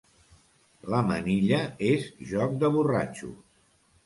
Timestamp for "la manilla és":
0.93-2.09